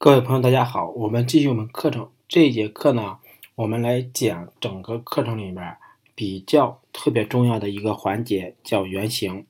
[0.00, 2.08] 各位朋友，大家好，我们继续我们课程。
[2.28, 3.18] 这一节课呢，
[3.56, 5.76] 我们来讲整个课程里面
[6.14, 9.44] 比较特别重要的一个环节，叫原型。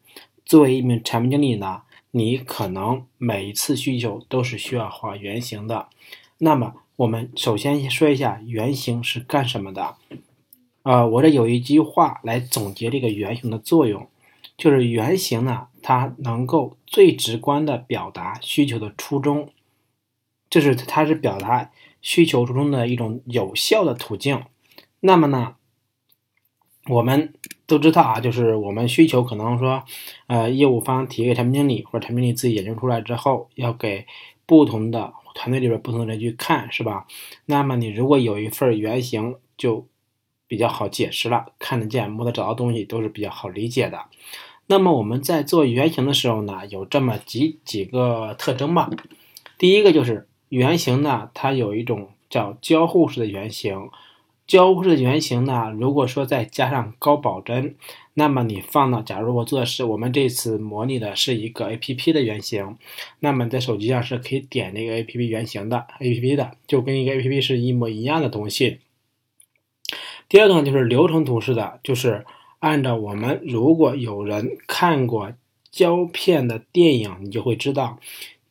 [0.47, 5.89] 作为一名产品经理呢，你可能每一次需求都是需要画原型的。
[6.39, 9.97] 那么，我们首先说一下原型是干什么的。
[10.83, 14.09] 呃，我这有一句话来总结这个原型的作用，
[14.57, 19.51] 就是原型呢，它能够最直观的表达需求的初衷。
[20.51, 21.71] 这是它是表达
[22.01, 24.45] 需求中的一种有效的途径。
[25.01, 25.57] 那么呢，
[26.89, 27.35] 我们
[27.67, 29.85] 都知道啊，就是我们需求可能说，
[30.27, 34.07] 呃，业务方提给产品经理或者产品经理自己研究出来之后，要给
[34.47, 37.07] 不同的团队里边不同的人去看，是吧？
[37.47, 39.87] 那么你如果有一份原型，就
[40.47, 44.07] 比较好解释了，看得见、摸得着的东西都是比较好理解的。
[44.67, 48.89] 那么我们在做原型的时候呢，有这么几几个特征吧。
[49.59, 50.28] 第一个就是。
[50.49, 53.91] 原型呢，它有一种叫交互式的原型。
[54.47, 57.77] 交互式的原型呢，如果说再加上高保真，
[58.15, 62.79] 那么你放到，假如我做的是我们这次模拟的是一个 A P P 的原型，
[63.21, 68.79] 那么在手机上是可以点那个 A P P 原型的 A P P 的，就跟一个 A P P 是一模一样的东西。
[70.31, 72.25] 第二个呢，就是流程图式的，就是
[72.61, 75.35] 按照我们如果有人看过
[75.71, 77.99] 胶片的电影，你就会知道。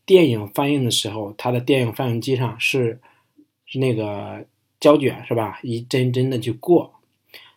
[0.08, 3.02] 电影放映的时候，它的电影放映机上是
[3.76, 4.46] 那个
[4.80, 5.60] 胶卷，是吧？
[5.62, 6.94] 一帧帧的去过。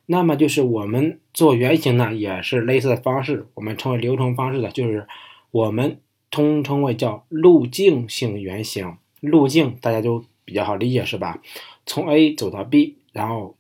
[0.07, 5.07] 那么就是我们做原型呢，也是类似的方式，我们称为流程方式的，就是
[5.53, 8.97] 我们通称为叫路径性原型。
[9.21, 11.41] 路径大家就比较好理解，是吧？
[11.87, 13.57] 从 A 走到 B，然后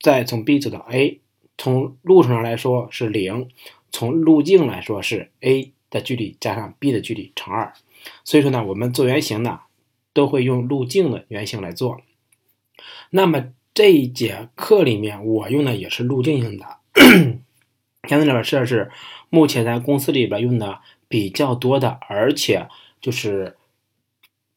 [0.00, 1.20] 再从 B 走到 A，
[1.58, 3.50] 从路程上来说是零，
[3.90, 7.74] 从路径来说是 A 的距离加上 B 的距离乘二。
[8.24, 9.60] 所以说呢，我们做原型呢，
[10.12, 12.00] 都会用路径的原型来做。
[13.10, 16.66] 那么这一节课里面，我用的也是路径性的，
[18.08, 18.90] 相对来说这是
[19.28, 22.68] 目前在公司里边用的比较多的，而且
[23.00, 23.56] 就是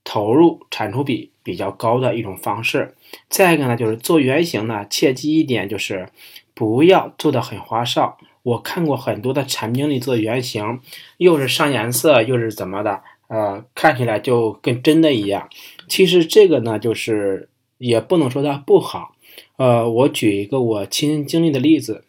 [0.03, 2.95] 投入产出比比较高的一种方式。
[3.29, 6.09] 再一个呢，就是做原型呢，切记一点就是
[6.53, 8.17] 不要做的很花哨。
[8.43, 10.81] 我看过很多的产品经理做原型，
[11.17, 13.03] 又是上颜色，又是怎么的。
[13.33, 15.49] 呃，看起来就跟真的一样。
[15.87, 17.49] 其实这个呢，就是
[17.79, 19.15] 也不能说它不好。
[19.57, 22.03] 呃，我举一个我亲身经历的例子，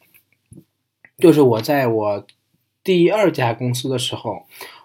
[1.16, 2.26] 就是我在我
[2.82, 4.42] 第二家公司的时候，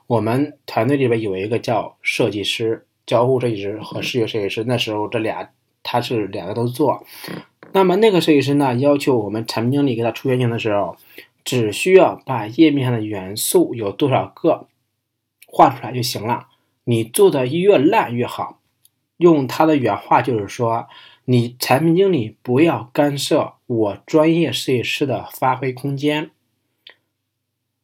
[0.08, 4.64] 我们团队里边有一个叫设计师、交互设计师和视觉设计师。
[4.64, 5.50] 那时候这俩
[5.84, 7.06] 他是两个都做。
[7.74, 10.96] 那么那个设计师呢，要求我们产品经理给他出原型的时候，
[11.44, 14.69] 只需要把页面上的元素有多少个。
[15.52, 16.48] 画出来就行了，
[16.84, 18.60] 你做的越烂越好。
[19.18, 20.88] 用他的原话就是说，
[21.26, 26.32] 你产品经理不要干涉我专业设计师的发挥空间。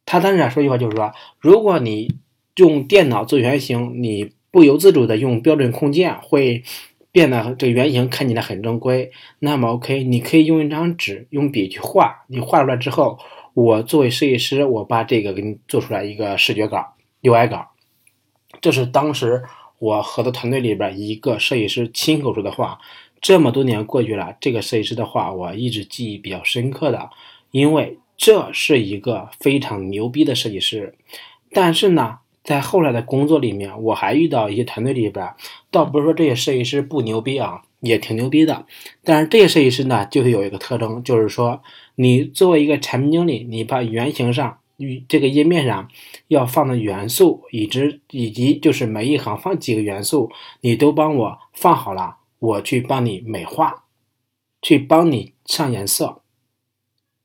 [0.06, 2.16] 他当时说一句话就是说，如果你
[2.56, 6.62] 用电脑做原型，你不由自主的用标准控件会
[7.12, 9.10] 变得这个原型看起来很正规。
[9.40, 13.18] 那么 OK，你可以用一张纸用笔去画，你画出来之后，
[13.52, 16.95] 我作为设计师，我把这个给你做出来一个视觉稿。
[17.22, 17.68] UI 稿，
[18.60, 19.44] 这是当时
[19.78, 22.78] 我和的团队里边一个设计师亲口说的话。
[23.18, 27.10] 这么多年过去了，这个设计师的话我一直记忆比较深刻的，
[27.50, 30.94] 因为这是一个非常牛逼的设计师。
[31.50, 35.34] 但是呢，在后来的工作里面，我还遇到一些团队里边，
[35.70, 38.66] 倒不是说这些设计师不牛逼啊，也挺牛逼的。
[39.02, 41.62] 但是这些设计师呢，就是有一个特征，就是说
[41.94, 44.58] 你作为一个产品经理，你把原型上。
[44.78, 45.88] 与这个页面上
[46.28, 53.84] 要放的元素，以及以及就是每一行放几个元素，你都帮我放好了，我去帮你美化，
[54.60, 56.20] 去帮你上颜色，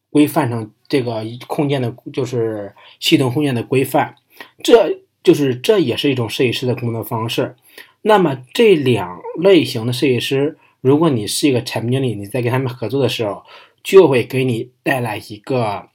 [0.09, 4.15] 规范成这个空间的，就是系统空间的规范，
[4.63, 7.55] 这就是这也是一种设计师的工作方式。
[8.03, 13.43] 那么这两类型的设计师，如果你是一个产品经理，你在跟他们合作的时候，
[13.83, 15.90] 就会给你带来一个。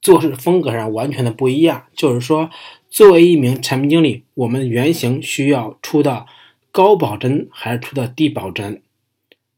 [0.00, 2.50] 做事风格上完全的不一样，就是说，
[2.88, 6.26] 作为一名产品经理，我们原型需要出的
[6.70, 8.82] 高保真还是出的低保真？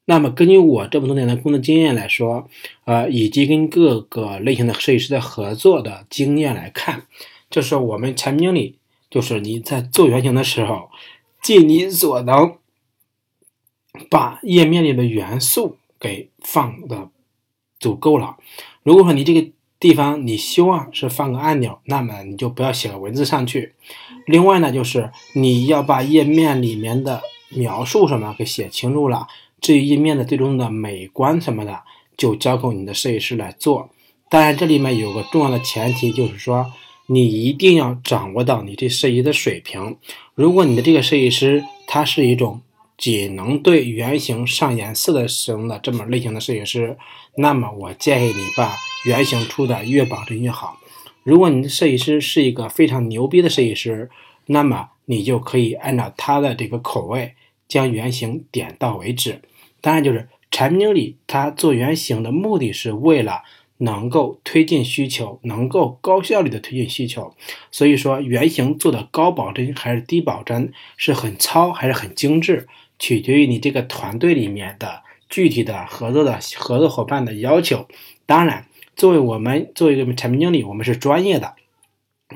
[0.05, 2.49] 那么根据我这么多年的工作经验来说，
[2.85, 7.07] 呃，以及跟各个类型的设计师的合作的经验来看，
[7.49, 8.79] 就是我们产品经理，
[9.09, 10.91] 就是你在做原型的时候，
[11.41, 12.57] 尽你所能
[14.11, 17.09] 把页面里的元素给放的
[17.79, 18.37] 足够了。
[18.83, 19.49] 如果说你这个
[19.83, 23.73] 地方你希望是放个按钮，那么你就不要写个文字上去。
[24.27, 29.27] 另外呢，就是你要把页面里面的描述什么给写清楚了。
[29.61, 31.81] 至于页面的最终的美观什么的，
[32.17, 33.91] 就交给你的设计师来做。
[34.31, 36.71] 当然，这里面有个重要的前提，就是说
[37.09, 39.97] 你一定要掌握到你这设计的水平。
[40.37, 42.61] 如果你的这个设计师他是一种
[43.03, 46.97] 仅能对原型上颜色的使用的这么类型的设计师，
[47.35, 48.77] 那么我建议你把
[49.09, 50.79] 原型出的越保真越好。
[51.25, 54.09] 如果你的设计师是一个非常牛逼的设计师，
[54.47, 57.35] 那么你就可以按照他的这个口味
[57.67, 59.41] 将原型点到为止。
[59.81, 63.43] 当然，就是产品经理他做原型的目的是为了
[63.79, 67.35] 能够推进需求，能够高效率的推进需求。
[67.73, 72.69] 所以说，原型做的高保真还是低保真，是很糙还是很精致。
[73.03, 77.89] 取决于你这个团队里面的具体的合作的合作伙伴的要求。
[78.27, 81.57] 当然，作为我们作为一个产品经理，我们是专业的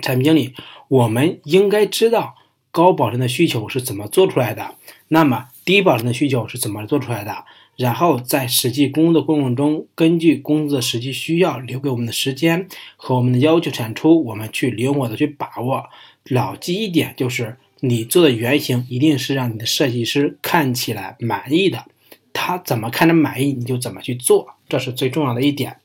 [0.03, 0.55] 产品经理，
[0.89, 2.35] 我们应该知道
[2.73, 4.75] 高保真的需求是怎么做出来的。
[5.07, 7.45] 那么低保真的需求是怎么做出来的？
[7.77, 12.67] 然后在实际工作过程中，根据公司的实际需要，留给我们的时间
[12.97, 15.85] 和我们的要求产出，我们去灵活的去把握。
[16.25, 17.57] 牢记一点就是。
[17.81, 21.85] 你做的原型一定是让你的设计师看起来满意的，
[22.33, 25.77] 他怎么看着满意，你就怎么去做，这是最重要的一点。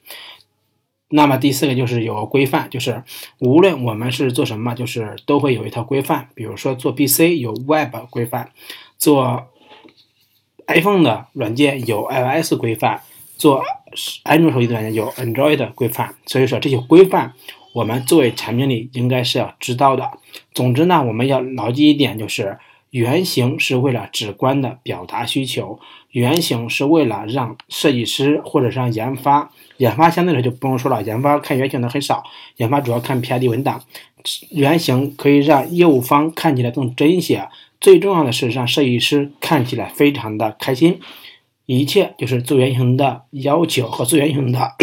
[1.10, 3.04] 那么第四个就是有规范，就是
[3.40, 6.30] 无论我们是做什么，就是都会有一套规范。
[6.34, 8.52] 比如说做 B、C 有 Web 规范，
[8.98, 9.50] 做
[10.68, 13.02] iPhone 的软件有 iOS 规范，
[13.36, 13.62] 做
[14.24, 16.16] 安卓手机的软件有 Android 规范。
[16.26, 17.34] 所以说这些规范。
[17.74, 20.12] 我们作为产品经理应该是要知道的。
[20.54, 22.58] 总之呢，我们要牢记一点，就是
[22.90, 25.80] 原型是为了直观的表达需求，
[26.12, 32.24] 原型是为了让设计师或者让研发，研发相对来说就不用说了，研发看原型的很少，
[32.58, 33.82] 研发主要看 PID 文档。
[34.52, 37.48] 原型可以让业务方看起来更真一些，
[37.80, 41.00] 最重要的是让设计师看起来非常的开心。
[41.66, 44.76] 一切就是做原型的要求和做原型的。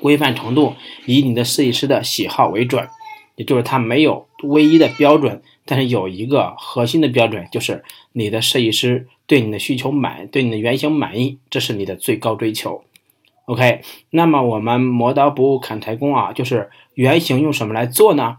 [0.00, 0.74] 规范程度
[1.06, 2.88] 以你的设计师的喜好为准，
[3.36, 12.84] 也就是它没有唯一的标准，但是有一个核心的标准，就是你的设计师对你的需求满，对你的原型满意，这是你的最高追求。
[13.46, 18.36] OK，那么我们磨刀不误砍柴工啊，就是原型用什么来做呢？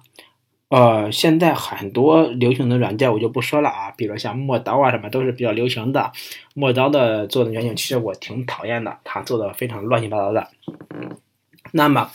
[0.70, 6.12] 呃，现在很多流行的软件我就不说了啊，比如像磨刀啊什么都是比较流行的。
[6.56, 10.48] 磨刀的做的原型其实我挺讨厌的，他做的非常乱七八糟的。
[11.76, 12.12] 那么，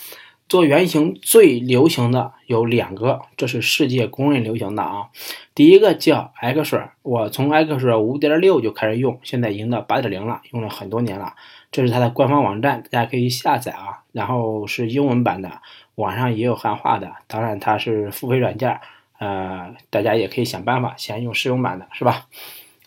[0.47, 5.09] 做原型最流行的有两个，这是世界公认流行的啊。
[5.53, 11.33] 第一个叫 X，我从 X 五点六就开始用，现在已经到八点零了，用了很多年了。
[11.73, 13.99] 这是它的官方网站，大家可以下载啊。
[14.13, 15.51] 然后是英文版的，
[15.95, 17.11] 网上也有汉化的。
[17.27, 18.79] 当然它是付费软件，
[19.19, 22.27] 呃，大家也可以想办法先用试用版的，是吧？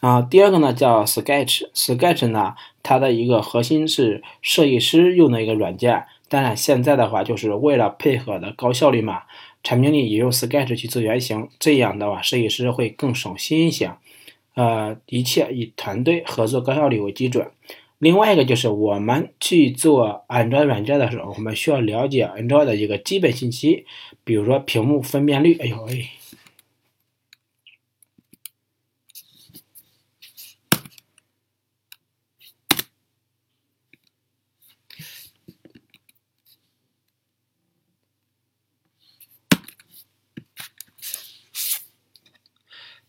[0.01, 6.07] 啊，第二个呢叫 Sketch，Sketch 呢，它的一个核心是设计师用的一个软件。
[6.33, 9.25] 当然，现在的话就是为了配合的高效率嘛，
[9.63, 13.93] 产品经理也用 Sketch 去做原型，这样的话设计师会更省心一些。
[14.55, 17.51] 呃，一切以团队合作高效率为基准。
[17.99, 23.85] 另外一个就是我们去做安卓软件的时候，我们需要了解安卓的一个基本信息，
[24.25, 25.59] 比如说屏幕分辨率。
[25.59, 26.07] 哎呦喂！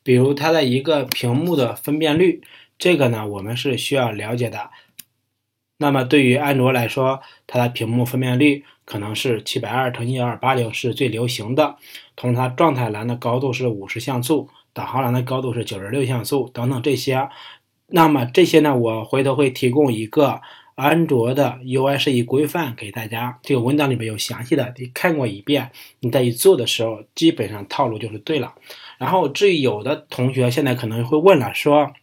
[0.03, 2.43] 比如它的一个屏幕的分辨率，
[2.77, 4.69] 这个呢我们是需要了解的。
[5.77, 11.77] 那么对于安卓来说，它的屏幕分辨率可能是七百二乘一二八零是最流行的。
[12.15, 17.29] 同时它状态栏的高度是五十像素，导航栏的高度是九十六像素等等这些。
[17.88, 20.41] 那么这些呢，我回头会提供一个。
[20.75, 28.56] 安卓的 UI 设计规范给大家，这个文档里面有详细的，你看过一遍，你再去做的时候，基本上套路就是对了。
[28.98, 31.94] 然后至于有的同学现在可能会问了，说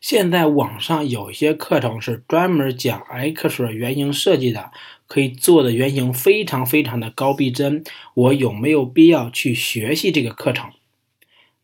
[0.00, 4.70] 现在网上有些课程是专门讲 X 原型设计的，
[5.06, 7.84] 可以做的原型非常非常的高逼真，
[8.14, 10.70] 我有没有必要去学习这个课程？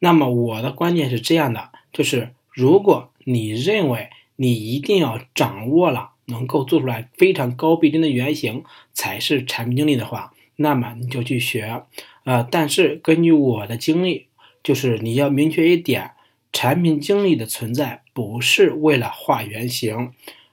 [0.00, 4.10] 那么我的观点是这样的，就是如果你认为。
[4.36, 11.82] 你一定要掌握了，能够做出来非常高逼真的原型才是产品经理的话，那么你就去学。
[12.24, 14.26] 呃，但是根据我的经历，
[14.62, 16.12] 就是你要明确一点，
[16.52, 20.12] 产品经理的存在不是为了画原型，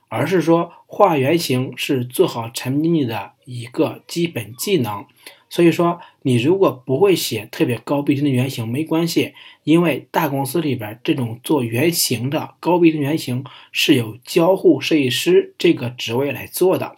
[0.10, 5.06] 而是说画原型是做好产品经理的一个基本技能。
[5.52, 9.34] 所以说，你如果不会写特别高逼真的原型，没关系，
[9.66, 13.44] 因为大公司里边这种做原型的高逼真原型
[13.74, 16.96] 是由交互设计师这个职位来做的。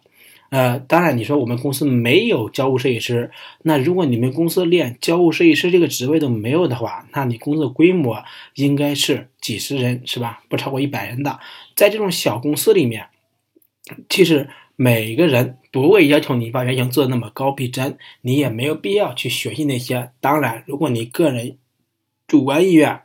[0.51, 3.31] 呃，当然你说我们公司没有交互设计师，
[3.63, 10.43] 那如果你们公司连交互设计师这个职位都没有的话，那你公司的规模应该是几十人是吧？
[10.48, 11.39] 不超过一百人的，
[11.75, 13.07] 在这种小公司里面，
[14.07, 14.48] 其实。
[14.75, 20.12] 每个人不会要求你把原型做的那么高逼真，你也没有必要去学习那些。
[20.22, 21.58] 当然，如果你个人
[22.27, 23.01] 主观意愿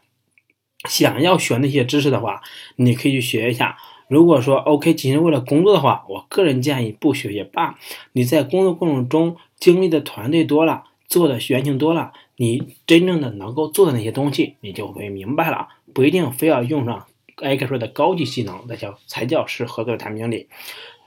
[0.87, 2.43] 想要学那些知识的话，
[2.77, 3.79] 你可以去学一下。
[4.07, 7.79] 如果说 OK，仅是为了工作的话，我个人建议不学也罢。
[8.13, 15.69] 你在工作过程中经历的团队多了，做的原型多了，你真正的能够做的那些东西，你就会明白了。
[15.95, 17.07] 不一定非要用上
[17.37, 20.49] 艾克说的高级技能，那叫才叫是合格的产品经理。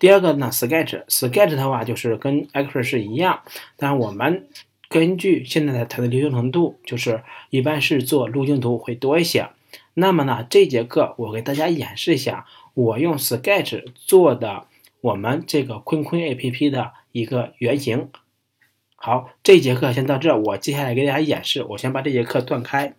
[0.02, 3.44] 第二个呢，Sketch，Sketch 的话就是跟 Acrobat 是一样，
[3.78, 4.48] 但我们
[4.90, 9.50] 根据现在的它的流行程度，就是一般是做路径图会多一些。
[9.94, 14.66] 那么呢，这节课我给大家演示一下，我用 Sketch 做的
[15.02, 18.10] 我们这个坤坤 APP 的一个原型。
[18.96, 22.96] 好，这节课先到这，我接下来给大家演示，我先把这节课断开。